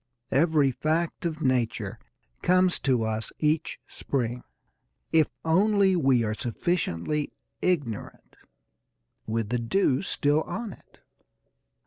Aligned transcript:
Every 0.31 0.71
fact 0.71 1.27
of 1.27 1.43
nature 1.43 1.99
comes 2.41 2.79
to 2.79 3.03
us 3.03 3.31
each 3.37 3.79
spring, 3.87 4.43
if 5.13 5.27
only 5.45 5.95
we 5.95 6.23
are 6.23 6.33
sufficiently 6.33 7.31
ignorant, 7.61 8.35
with 9.27 9.49
the 9.49 9.59
dew 9.59 10.01
still 10.01 10.41
on 10.41 10.73
it. 10.73 11.01